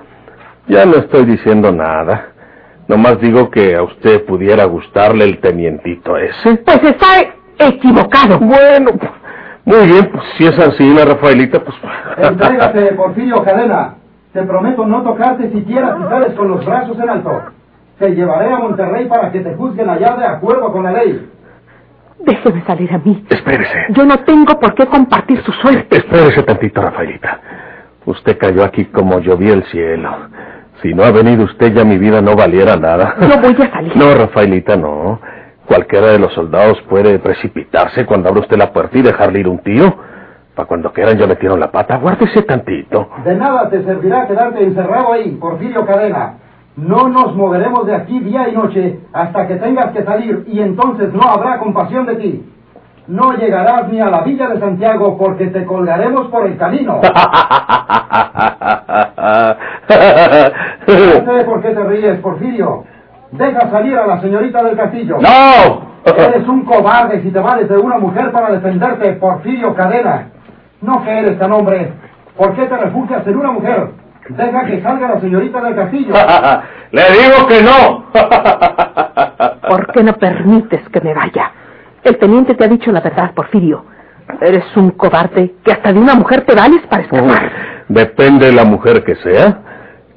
ya 0.67 0.85
no 0.85 0.97
estoy 0.97 1.27
diciendo 1.27 1.71
nada. 1.71 2.29
Nomás 2.89 3.21
digo 3.21 3.51
que 3.51 3.77
a 3.77 3.85
usted 3.85 4.25
pudiera 4.25 4.65
gustarle 4.65 5.25
el 5.25 5.39
tenientito 5.39 6.17
ese. 6.17 6.57
Pues 6.57 6.83
está 6.83 7.07
equivocado. 7.59 8.41
Bueno, 8.41 8.91
muy 9.65 9.87
bien, 9.87 10.11
pues 10.11 10.25
si 10.37 10.45
es 10.45 10.59
así, 10.59 10.93
la 10.93 11.05
Rafaelita, 11.05 11.61
pues... 11.61 11.77
Entrégate, 12.19 12.95
Porfirio 12.97 13.45
Cadena. 13.45 13.95
Te 14.33 14.43
prometo 14.43 14.85
no 14.87 15.03
tocarte 15.03 15.51
siquiera 15.53 15.97
si 15.97 16.03
sales 16.05 16.35
con 16.35 16.49
los 16.49 16.65
brazos 16.65 16.99
en 16.99 17.09
alto. 17.09 17.43
Te 17.99 18.11
llevaré 18.15 18.53
a 18.53 18.59
Monterrey 18.59 19.07
para 19.07 19.31
que 19.31 19.41
te 19.41 19.55
juzguen 19.55 19.89
allá 19.89 20.17
de 20.17 20.25
acuerdo 20.27 20.73
con 20.73 20.85
la 20.85 20.93
ley. 20.93 21.29
Déjeme 22.19 22.63
salir 22.65 22.93
a 22.93 22.99
mí. 22.99 23.25
Espérese. 23.29 23.87
Yo 23.91 24.05
no 24.05 24.19
tengo 24.21 24.59
por 24.59 24.75
qué 24.75 24.87
compartir 24.87 25.43
su 25.43 25.53
suerte. 25.53 25.97
Espérese 25.99 26.43
tantito, 26.43 26.81
Rafaelita. 26.81 27.41
Usted 28.07 28.39
cayó 28.39 28.65
aquí 28.65 28.87
como 28.87 29.21
llovía 29.21 29.55
el 29.55 29.65
cielo. 29.65 30.11
Si 30.83 30.93
no 30.95 31.05
ha 31.05 31.11
venido 31.11 31.45
usted, 31.45 31.73
ya 31.73 31.85
mi 31.85 31.99
vida 31.99 32.21
no 32.21 32.35
valiera 32.35 32.77
nada. 32.77 33.17
No 33.21 33.41
voy 33.41 33.57
a 33.61 33.71
salir. 33.71 33.97
No, 33.97 34.15
Rafaelita, 34.15 34.77
no. 34.77 35.21
Cualquiera 35.67 36.09
de 36.09 36.19
los 36.19 36.33
soldados 36.35 36.81
puede 36.89 37.19
precipitarse 37.21 38.05
cuando 38.05 38.29
abre 38.29 38.41
usted 38.41 38.57
la 38.57 38.73
puerta 38.73 38.99
y 38.99 39.03
dejarle 39.03 39.41
ir 39.41 39.49
un 39.49 39.59
tiro. 39.61 39.95
Para 40.55 40.67
cuando 40.69 40.93
quieran 40.93 41.17
ya 41.17 41.27
metieron 41.27 41.59
la 41.61 41.71
pata. 41.71 41.99
Guárdese 41.99 42.43
tantito. 42.43 43.09
De 43.25 43.35
nada 43.35 43.71
te 43.71 43.83
servirá 43.85 44.27
quedarte 44.27 44.63
encerrado 44.63 45.13
ahí, 45.13 45.31
Porfirio 45.41 45.87
Cadena. 45.87 46.35
No 46.77 47.09
nos 47.09 47.35
moveremos 47.37 47.87
de 47.87 47.95
aquí 47.95 48.19
día 48.21 48.49
y 48.49 48.53
noche 48.53 49.01
hasta 49.13 49.47
que 49.47 49.57
tengas 49.57 49.93
que 49.93 50.05
salir 50.05 50.45
y 50.47 50.61
entonces 50.61 51.13
no 51.13 51.23
habrá 51.23 51.59
compasión 51.59 52.07
de 52.07 52.17
ti. 52.17 52.49
No 53.09 53.35
llegarás 53.35 53.89
ni 53.89 54.01
a 54.01 54.09
la 54.09 54.23
villa 54.23 54.49
de 54.49 54.59
Santiago 54.59 55.19
porque 55.19 55.49
te 55.49 55.67
colgaremos 55.67 56.29
por 56.29 56.47
el 56.47 56.57
camino. 56.57 57.01
No 59.93 61.33
sé 61.35 61.45
por 61.45 61.63
qué 61.63 61.71
te 61.71 61.85
ríes, 61.85 62.19
Porfirio. 62.21 62.85
Deja 63.33 63.71
salir 63.71 63.97
a 63.97 64.07
la 64.07 64.21
señorita 64.21 64.63
del 64.63 64.77
castillo. 64.77 65.19
¡No! 65.21 65.93
Eres 66.05 66.47
un 66.49 66.65
cobarde 66.65 67.23
si 67.23 67.31
te 67.31 67.39
vales 67.39 67.69
de 67.69 67.77
una 67.77 67.99
mujer 67.99 68.33
para 68.33 68.51
defenderte, 68.51 69.13
Porfirio 69.13 69.75
Cadena. 69.75 70.29
No 70.81 71.03
que 71.03 71.11
eres 71.11 71.39
tan 71.39 71.53
hombre. 71.53 71.93
¿Por 72.37 72.55
qué 72.55 72.67
te 72.67 72.77
refugias 72.77 73.27
en 73.27 73.37
una 73.37 73.53
mujer? 73.53 73.91
Deja 74.29 74.67
que 74.67 74.83
salga 74.83 75.09
la 75.09 75.21
señorita 75.21 75.61
del 75.61 75.75
castillo. 75.75 76.15
Le 76.93 77.03
digo 77.11 77.47
que 77.49 77.63
no. 77.63 78.07
¿Por 79.69 79.93
qué 79.93 80.03
no 80.03 80.13
permites 80.15 80.89
que 80.91 81.01
me 81.01 81.15
vaya? 81.15 81.51
El 82.05 82.19
teniente 82.19 82.55
te 82.55 82.65
ha 82.65 82.69
dicho 82.69 82.93
la 82.93 83.01
verdad, 83.01 83.33
Porfirio. 83.35 83.85
Eres 84.41 84.65
un 84.77 84.91
cobarde 84.93 85.55
que 85.65 85.73
hasta 85.73 85.93
de 85.93 85.99
una 85.99 86.15
mujer 86.15 86.45
te 86.47 86.55
vales 86.55 86.83
para 86.89 87.03
escapar. 87.03 87.51
Depende 87.89 88.47
de 88.47 88.53
la 88.53 88.65
mujer 88.65 89.05
que 89.05 89.17
sea. 89.17 89.59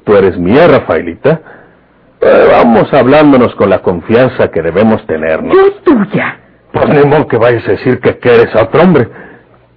Tú 0.04 0.16
eres 0.16 0.38
mía, 0.38 0.68
Rafaelita. 0.68 1.40
Eh, 2.20 2.48
vamos 2.50 2.92
hablándonos 2.92 3.54
con 3.56 3.68
la 3.68 3.80
confianza 3.80 4.48
que 4.48 4.62
debemos 4.62 5.04
tenernos. 5.06 5.54
Yo 5.54 5.72
tuya. 5.82 6.38
Pues 6.72 6.88
ni 6.88 7.04
modo 7.08 7.26
que 7.26 7.36
vayas 7.36 7.66
a 7.66 7.72
decir 7.72 8.00
que 8.00 8.18
quieres 8.18 8.54
a 8.54 8.64
otro 8.64 8.82
hombre. 8.82 9.08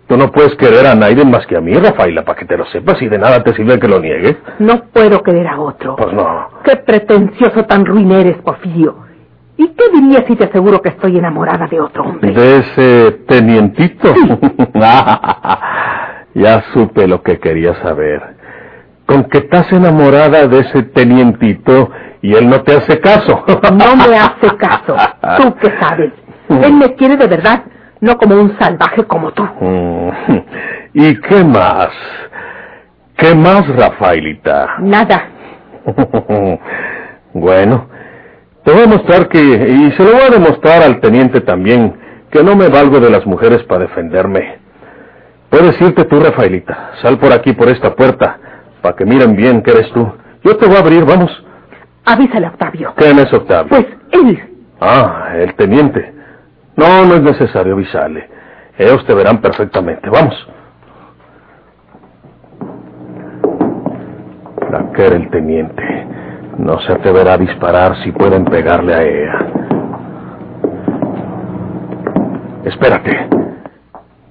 Tú 0.10 0.18
no 0.18 0.32
puedes 0.32 0.56
querer 0.56 0.88
a 0.88 0.96
nadie 0.96 1.24
más 1.24 1.46
que 1.46 1.56
a 1.56 1.62
mí, 1.62 1.72
Rafaela, 1.72 2.25
para 2.25 2.39
que 2.39 2.46
te 2.46 2.58
lo 2.58 2.66
sepas 2.66 3.00
y 3.00 3.08
de 3.08 3.20
nada 3.20 3.44
te 3.44 3.54
sirve 3.54 3.80
que 3.80 3.88
lo 3.88 4.00
niegues. 4.00 4.38
No 4.58 4.82
puedo 4.92 5.22
querer 5.22 5.48
a 5.48 5.60
otro. 5.60 5.96
Pues 5.98 6.12
no. 6.12 6.50
Qué 6.63 6.78
pretencioso 6.78 7.63
tan 7.66 7.86
ruin 7.86 8.12
eres, 8.12 8.38
Porfirio. 8.38 8.96
¿Y 9.56 9.68
qué 9.68 9.84
dirías 9.94 10.24
si 10.25 10.36
te 10.36 10.46
aseguro 10.46 10.82
que 10.82 10.89
estoy 10.89 11.20
enamorada 11.20 11.68
de 11.68 11.80
otro 11.80 12.06
hombre? 12.06 12.32
¿De 12.32 12.58
ese 12.58 13.12
tenientito? 13.28 14.12
ya 16.34 16.63
supe 16.74 17.08
lo 17.08 17.22
que 17.22 17.38
quería 17.39 17.75
saber. 17.84 18.22
Con 19.06 19.25
que 19.25 19.38
estás 19.39 19.72
enamorada 19.72 20.48
de 20.48 20.60
ese 20.62 20.84
tenientito 20.84 21.92
y 22.24 22.34
él 22.34 22.50
no 22.50 22.63
te 22.63 22.78
hace 22.78 23.00
caso. 23.00 23.46
No 23.74 23.96
me 23.96 24.18
hace 24.18 24.58
caso. 24.58 24.96
Tú 25.38 25.56
qué 25.62 25.72
sabes. 25.80 26.13
Él 26.50 26.74
me 26.74 26.96
quiere 26.96 27.16
de 27.16 27.28
verdad, 27.28 27.62
no 28.01 28.18
como 28.18 28.36
un 28.36 28.58
salvaje 28.58 29.03
como 29.06 29.32
tú. 29.32 29.44
Mm. 29.44 30.10
¿Y 30.94 31.15
qué 31.22 31.44
más? 31.44 31.89
¿Qué 33.18 33.36
más, 33.36 33.68
Rafaelita? 33.68 34.77
Nada. 34.79 35.27
bueno, 37.34 37.89
te 38.63 38.72
voy 38.72 38.84
a 38.84 38.88
mostrar 38.88 39.27
que, 39.27 39.39
y 39.39 39.91
se 39.91 40.03
lo 40.03 40.13
voy 40.13 40.22
a 40.22 40.29
demostrar 40.29 40.82
al 40.84 41.00
teniente 41.01 41.41
también, 41.41 41.98
que 42.32 42.44
no 42.44 42.56
me 42.56 42.70
valgo 42.70 43.00
de 43.00 43.10
las 43.10 43.25
mujeres 43.25 43.63
para 43.63 43.82
defenderme. 43.82 44.60
Puedes 45.50 45.79
irte 45.82 46.06
tú, 46.06 46.20
Rafaelita. 46.20 46.91
Sal 47.01 47.18
por 47.18 47.34
aquí, 47.34 47.53
por 47.53 47.70
esta 47.70 47.96
puerta, 47.96 48.39
para 48.82 48.96
que 48.96 49.06
miren 49.06 49.36
bien 49.36 49.62
que 49.63 49.72
eres 49.72 49.91
tú. 49.91 50.08
Yo 50.44 50.56
te 50.58 50.68
voy 50.68 50.77
a 50.77 50.79
abrir, 50.79 51.03
vamos. 51.06 51.32
Avísale 52.06 52.46
a 52.46 52.50
Octavio. 52.50 52.94
¿Quién 52.96 53.20
es 53.20 53.34
Octavio? 53.34 53.70
Pues 53.70 53.86
él. 54.12 54.39
Ah, 54.79 55.32
el 55.36 55.53
teniente. 55.56 56.18
No, 56.79 57.05
no 57.05 57.15
es 57.15 57.21
necesario 57.21 57.74
avisarle. 57.74 58.29
Ellos 58.77 59.05
te 59.05 59.13
verán 59.13 59.41
perfectamente. 59.41 60.09
Vamos. 60.09 60.48
La 64.71 64.89
que 64.93 65.05
era 65.05 65.15
el 65.17 65.29
teniente. 65.29 65.83
No 66.57 66.79
se 66.79 66.93
atreverá 66.93 67.33
a 67.33 67.38
disparar 67.38 68.01
si 68.01 68.13
pueden 68.13 68.45
pegarle 68.45 68.93
a 68.95 69.03
ella. 69.03 69.39
Espérate. 72.63 73.27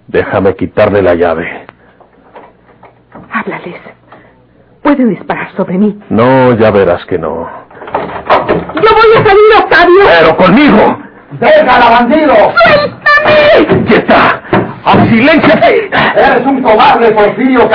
Déjame 0.07 0.57
quitarle 0.57 1.02
la 1.02 1.14
llave. 1.14 1.67
Háblales. 3.31 3.81
Pueden 4.83 5.11
disparar 5.11 5.55
sobre 5.55 5.76
mí. 5.76 6.00
No, 6.09 6.55
ya 6.55 6.71
verás 6.71 7.05
que 7.05 7.19
no. 7.19 7.47
¡Yo 8.75 8.90
voy 8.95 9.17
a 9.17 9.25
salir, 9.26 9.64
Octavio! 9.64 10.00
¡Pero 10.07 10.37
conmigo! 10.37 11.08
¡Déjala, 11.33 11.91
bandido! 11.91 12.35
¡Suéltame! 12.35 13.85
¡Quieta! 13.87 14.43
¡Al 14.85 15.09
silencio! 15.11 15.55
Eres 15.63 16.47
un 16.47 16.63
cobarde, 16.63 17.11
Porfirio. 17.13 17.69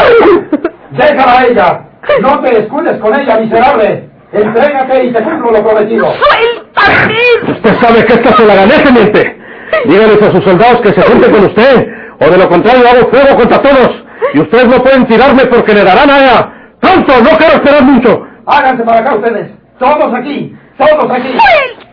Déjala 0.92 1.40
a 1.40 1.46
ella. 1.46 1.82
No 2.22 2.40
te 2.42 2.50
descuides 2.56 3.00
con 3.00 3.14
ella, 3.14 3.38
miserable. 3.40 4.10
Entrégate 4.32 5.04
y 5.06 5.14
te 5.14 5.24
cumplo 5.24 5.52
lo 5.52 5.64
prometido. 5.64 6.12
¡Suéltame! 6.14 7.52
Usted 7.52 7.76
sabe 7.80 8.06
que 8.06 8.14
esta 8.14 8.36
se 8.36 8.46
la 8.46 8.56
gané, 8.56 8.80
teniente. 8.80 9.40
Díganles 9.86 10.22
a 10.22 10.32
sus 10.32 10.44
soldados 10.44 10.82
que 10.82 10.92
se 10.92 11.02
junten 11.02 11.32
con 11.32 11.46
usted, 11.46 11.88
o 12.20 12.26
de 12.30 12.38
lo 12.38 12.50
contrario 12.50 12.88
hago 12.88 13.10
fuego 13.10 13.36
contra 13.38 13.62
todos. 13.62 14.04
Y 14.34 14.40
ustedes 14.40 14.68
no 14.68 14.78
pueden 14.82 15.06
tirarme 15.06 15.46
porque 15.46 15.74
le 15.74 15.84
darán 15.84 16.10
a 16.10 16.20
ella. 16.20 16.54
¡Pronto! 16.80 17.14
¡No 17.22 17.38
quiero 17.38 17.54
esperar 17.54 17.84
mucho! 17.84 18.26
Háganse 18.48 18.84
para 18.84 19.00
acá 19.00 19.16
ustedes. 19.16 19.52
Todos 19.78 20.14
aquí. 20.16 20.56
Todos 20.78 21.12
aquí. 21.12 21.38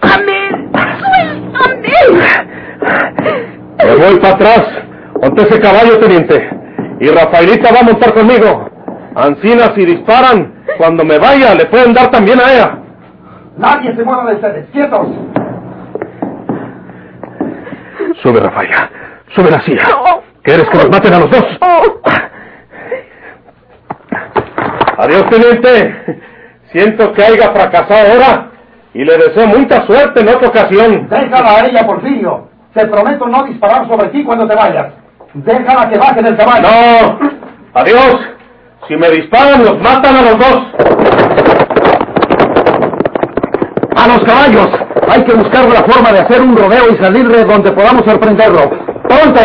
¡Suéltame! 0.01 0.60
¡Suéltame! 1.53 2.51
Me 3.85 3.97
voy 3.97 4.19
para 4.21 4.35
atrás. 4.35 4.67
Ponte 5.21 5.43
ese 5.43 5.61
caballo, 5.61 5.99
teniente. 5.99 6.51
Y 7.01 7.09
Rafaelita 7.09 7.73
va 7.73 7.81
a 7.81 7.85
montar 7.85 8.15
conmigo. 8.15 8.71
Ancina, 9.15 9.75
si 9.75 9.85
disparan, 9.85 10.65
cuando 10.79 11.05
me 11.05 11.19
vaya, 11.19 11.55
le 11.55 11.67
pueden 11.67 11.93
dar 11.93 12.11
también 12.11 12.41
a 12.41 12.53
ella. 12.53 12.79
Nadie 13.57 13.95
se 13.95 14.05
mueva 14.05 14.27
de 14.31 14.35
ustedes. 14.37 14.67
¡Quietos! 14.71 15.09
Sube, 18.23 18.41
Rafaela. 18.41 18.91
Sube 19.35 19.51
la 19.51 19.61
silla. 19.63 19.83
No. 19.89 20.23
¿Quieres 20.43 20.69
que 20.69 20.79
nos 20.79 20.91
maten 20.91 21.15
a 21.15 21.19
los 21.21 21.31
dos? 21.31 21.45
Oh. 21.61 22.01
Adiós, 24.99 25.31
teniente. 25.31 26.21
Siento 26.73 27.13
que 27.13 27.23
haya 27.23 27.51
fracasado 27.53 28.13
ahora 28.13 28.50
y 28.95 29.05
le 29.05 29.17
deseo 29.19 29.47
mucha 29.47 29.87
suerte 29.87 30.21
en 30.21 30.29
otra 30.29 30.49
ocasión. 30.49 31.09
Déjala 31.09 31.57
a 31.57 31.67
ella, 31.67 31.87
Porfirio. 31.87 32.49
Te 32.75 32.87
prometo 32.87 33.27
no 33.27 33.45
disparar 33.45 33.87
sobre 33.89 34.09
ti 34.09 34.25
cuando 34.25 34.47
te 34.47 34.55
vayas. 34.55 34.93
Déjala 35.35 35.89
que 35.89 35.99
baje 35.99 36.23
del 36.23 36.37
caballo. 36.37 36.69
No. 36.69 37.19
Adiós. 37.75 38.17
Si 38.89 38.97
me 38.97 39.11
disparan, 39.11 39.65
los 39.65 39.79
matan 39.81 40.17
a 40.17 40.23
los 40.23 40.39
dos. 40.39 40.91
los 44.11 44.25
caballos! 44.25 44.69
Hay 45.09 45.25
que 45.25 45.35
buscar 45.35 45.69
la 45.69 45.83
forma 45.85 46.13
de 46.13 46.21
hacer 46.21 46.41
un 46.41 46.57
rodeo 46.57 46.91
y 46.91 46.97
salir 46.97 47.29
de 47.29 47.45
donde 47.45 47.73
podamos 47.73 48.05
sorprenderlo. 48.05 48.71
¡Pronto! 49.09 49.41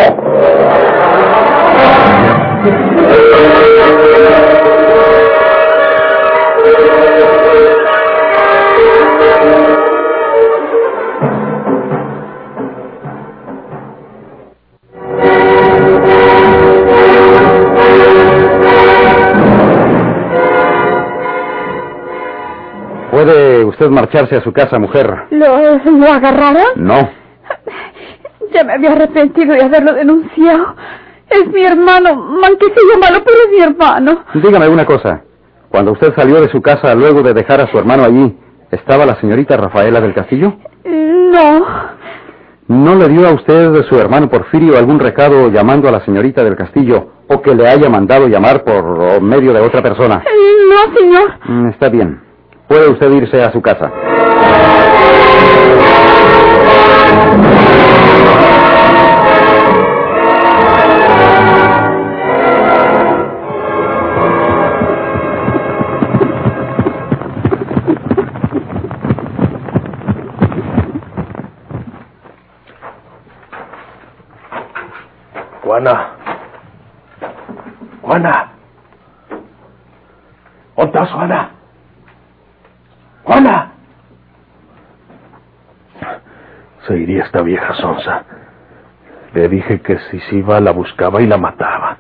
¿Puede 23.16 23.64
usted 23.64 23.88
marcharse 23.90 24.36
a 24.36 24.42
su 24.42 24.52
casa, 24.52 24.78
mujer? 24.78 25.10
¿Lo, 25.32 25.48
lo 25.90 26.12
agarraron? 26.12 26.66
No. 26.76 27.10
Ya 28.54 28.66
me 28.66 28.74
había 28.74 28.92
arrepentido 28.92 29.54
de 29.54 29.64
haberlo 29.64 29.94
denunciado. 29.94 30.76
Es 31.30 31.48
mi 31.48 31.64
hermano, 31.64 32.14
manquecillo 32.14 33.00
malo, 33.00 33.20
pero 33.26 33.38
es 33.46 33.52
mi 33.58 33.60
hermano. 33.64 34.26
Dígame 34.34 34.68
una 34.68 34.86
cosa. 34.86 35.22
Cuando 35.70 35.94
usted 35.94 36.14
salió 36.14 36.42
de 36.42 36.50
su 36.50 36.62
casa 36.62 36.94
luego 36.94 37.22
de 37.24 37.34
dejar 37.34 37.62
a 37.62 37.72
su 37.72 37.78
hermano 37.80 38.04
allí, 38.04 38.38
¿estaba 38.72 39.06
la 39.06 39.16
señorita 39.22 39.56
Rafaela 39.56 40.02
del 40.02 40.14
Castillo? 40.14 40.54
No, 40.84 41.66
¿No 42.68 42.96
le 42.96 43.08
dio 43.08 43.30
a 43.30 43.32
usted 43.34 43.72
de 43.72 43.84
su 43.84 43.98
hermano 43.98 44.28
Porfirio 44.30 44.78
algún 44.78 45.00
recado 45.00 45.48
llamando 45.50 45.88
a 45.88 45.92
la 45.94 46.04
señorita 46.04 46.44
del 46.44 46.58
Castillo 46.58 47.12
o 47.30 47.42
que 47.42 47.56
le 47.56 47.66
haya 47.66 47.90
mandado 47.90 48.28
llamar 48.28 48.66
por 48.66 49.22
medio 49.22 49.54
de 49.54 49.62
otra 49.62 49.82
persona? 49.82 50.22
no, 50.70 50.98
señor. 51.00 51.34
Mm, 51.48 51.68
Está 51.70 51.88
bien. 51.88 52.25
Puede 52.68 52.90
usted 52.90 53.12
irse 53.12 53.42
a 53.44 53.52
su 53.52 53.62
casa. 53.62 53.92
Esta 87.36 87.44
vieja 87.44 87.74
sonza. 87.74 88.24
Le 89.34 89.50
dije 89.50 89.82
que 89.82 90.00
si 90.10 90.22
se 90.22 90.38
iba 90.38 90.62
la 90.62 90.72
buscaba 90.72 91.22
y 91.22 91.28
la 91.28 91.36
mataba. 91.36 91.98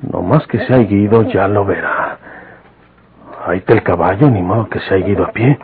No 0.00 0.20
más 0.20 0.44
que 0.48 0.58
se 0.66 0.74
ha 0.74 0.78
ido, 0.78 1.22
ya 1.28 1.46
lo 1.46 1.64
verá. 1.64 2.18
Ahí 3.46 3.58
está 3.58 3.74
el 3.74 3.84
caballo, 3.84 4.28
ni 4.28 4.42
modo 4.42 4.68
que 4.68 4.80
se 4.80 4.94
ha 4.94 4.98
ido 4.98 5.24
a 5.24 5.30
pie. 5.30 5.56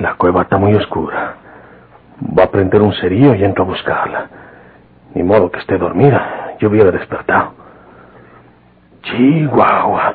La 0.00 0.14
cueva 0.14 0.42
está 0.42 0.56
muy 0.56 0.72
oscura. 0.74 1.34
Va 2.38 2.44
a 2.44 2.50
prender 2.50 2.80
un 2.80 2.92
cerillo 2.92 3.34
y 3.34 3.42
entro 3.42 3.64
a 3.64 3.66
buscarla. 3.66 4.28
Ni 5.14 5.24
modo 5.24 5.50
que 5.50 5.58
esté 5.58 5.78
dormida. 5.78 6.54
Yo 6.60 6.68
hubiera 6.68 6.92
despertado. 6.92 7.54
Chihuahua. 9.02 10.14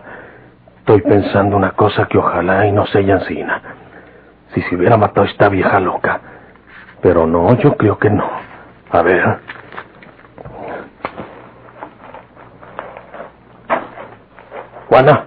Estoy 0.78 1.02
pensando 1.02 1.58
una 1.58 1.72
cosa 1.72 2.06
que 2.06 2.18
ojalá 2.18 2.66
y 2.68 2.72
no 2.72 2.86
sea 2.86 3.02
encina. 3.02 3.85
Si 4.56 4.62
se 4.62 4.76
hubiera 4.76 4.98
matado 4.98 5.28
a 5.28 5.30
esta 5.30 5.50
vieja 5.50 5.80
loca. 5.80 6.20
Pero 7.02 7.28
no, 7.28 7.56
yo 7.58 7.76
creo 7.76 8.00
que 8.00 8.10
no. 8.10 8.28
A 8.90 9.02
ver. 9.02 9.40
Juana. 14.88 15.26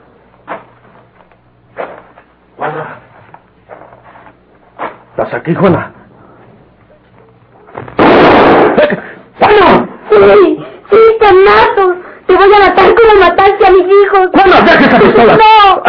Juana. 2.56 2.98
¿Estás 5.10 5.34
aquí, 5.34 5.54
Juana? 5.54 5.92
Sí, 10.10 10.64
sí, 10.90 10.98
te 11.20 11.32
mato. 11.32 11.96
Te 12.26 12.34
voy 12.34 12.50
a 12.54 12.68
matar 12.68 12.94
como 12.94 13.20
mataste 13.20 13.66
a 13.66 13.70
mis 13.70 13.86
hijos. 13.86 14.30
¡Juana, 14.32 14.60
deje 14.62 14.84
esa 14.84 14.98
pistola! 14.98 15.36
¡No! 15.36 15.82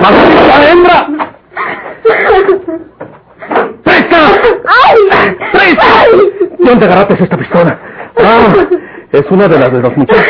¡Maldita 0.00 0.70
hembra! 0.70 1.08
¡Presta! 3.84 4.18
¡Ay! 4.66 4.96
¡Presta! 5.52 5.84
¿De 6.58 6.64
dónde 6.64 6.86
agarraste 6.86 7.24
esta 7.24 7.36
pistola? 7.36 7.78
Ah, 8.16 8.54
es 9.12 9.30
una 9.42 9.48
de 9.48 9.58
las 9.58 9.72
de 9.72 9.80
los 9.80 9.96
muchachos. 9.96 10.24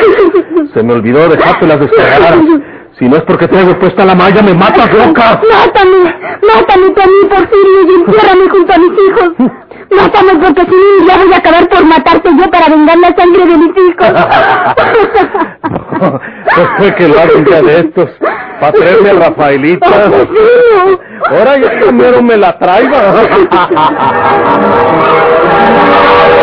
Se 0.73 0.81
me 0.81 0.93
olvidó 0.93 1.29
dejarte 1.29 1.67
las 1.67 1.79
descargadas. 1.79 2.39
Si 2.97 3.07
no 3.07 3.17
es 3.17 3.23
porque 3.23 3.47
traigo 3.47 3.77
puesta 3.79 4.05
la 4.05 4.15
malla, 4.15 4.41
me 4.41 4.53
matas, 4.53 4.91
loca. 4.93 5.41
Mátame, 5.51 6.15
mátame 6.41 6.85
a 6.85 7.07
mí, 7.07 7.27
Porfirio, 7.29 7.81
y 7.81 7.93
entiérrame 7.95 8.49
junto 8.49 8.73
a 8.73 8.77
mis 8.77 8.91
hijos. 8.91 9.29
Mátame 9.89 10.35
porque 10.35 10.61
si 10.61 10.71
no, 10.71 11.07
ya 11.07 11.17
voy 11.17 11.33
a 11.33 11.37
acabar 11.37 11.69
por 11.69 11.85
matarte 11.85 12.29
yo 12.39 12.49
para 12.51 12.69
vengar 12.69 12.97
la 12.97 13.15
sangre 13.15 13.45
de 13.45 13.57
mis 13.57 13.77
hijos. 13.77 14.09
Pues 16.55 16.67
fue 16.77 16.95
que 16.95 17.07
lo 17.07 17.19
hagan 17.19 17.45
ya 17.45 17.61
de 17.61 17.79
estos. 17.79 18.09
Para 18.59 18.73
traerme 18.73 19.09
a 19.09 19.13
Rafaelita. 19.13 19.89
Porfirio. 19.89 20.99
Ahora 21.29 21.57
ya 21.57 21.69
primero 21.79 22.21
me 22.21 22.37
la 22.37 22.57
traiga. 22.57 23.13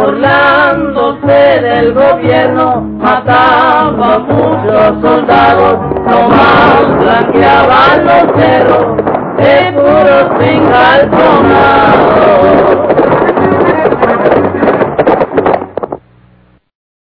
Burlándose 0.00 1.60
del 1.60 1.92
gobierno, 1.92 2.80
mataba 2.80 4.14
a 4.14 4.18
muchos 4.20 5.02
soldados, 5.02 5.78
nomás 6.06 6.98
blanqueaban 7.00 8.06
los 8.06 8.24
cerros 8.34 8.96
de 9.36 9.72
puros 9.74 10.30
calzonar. 10.70 12.00